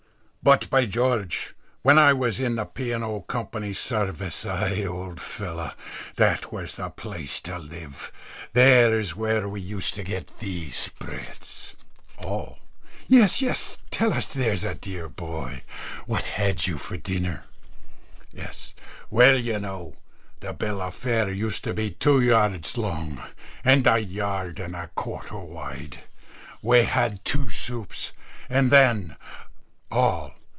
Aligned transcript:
_"But, 0.43 0.71
by 0.71 0.87
George, 0.87 1.53
when 1.83 1.99
I 1.99 2.13
was 2.13 2.39
in 2.39 2.55
the 2.55 2.65
P. 2.65 2.91
& 2.95 2.95
O. 2.95 3.21
Co.'s 3.21 3.77
Service 3.77 4.43
ay, 4.43 4.83
old 4.83 5.21
fellows, 5.21 5.73
that 6.15 6.51
was 6.51 6.73
the 6.73 6.89
place 6.89 7.39
to 7.41 7.59
live 7.59 8.11
there 8.53 8.99
is 8.99 9.15
where 9.15 9.47
we 9.47 9.61
used 9.61 9.93
to 9.93 10.03
get 10.03 10.35
the 10.39 10.71
spreads." 10.71 11.75
All. 12.17 12.57
"Yes, 13.07 13.39
yes; 13.43 13.83
tell 13.91 14.13
us, 14.13 14.33
there's 14.33 14.63
a 14.63 14.73
dear 14.73 15.07
boy. 15.07 15.61
What 16.07 16.23
had 16.23 16.65
you 16.65 16.79
for 16.79 16.97
dinner?" 16.97 17.43
S. 18.35 18.73
"Well, 19.11 19.37
you 19.39 19.59
know, 19.59 19.93
the 20.39 20.53
bill 20.53 20.81
of 20.81 20.95
fare 20.95 21.29
used 21.29 21.63
to 21.65 21.73
be 21.75 21.91
two 21.91 22.19
yards 22.19 22.79
long, 22.79 23.21
and 23.63 23.85
a 23.85 23.99
yard 23.99 24.59
and 24.59 24.75
a 24.75 24.89
quarter 24.95 25.37
wide. 25.37 25.99
We 26.63 26.79
had 26.81 27.23
two 27.23 27.47
soups, 27.51 28.11
and 28.49 28.71
then" 28.71 29.17
_All. 29.91 30.31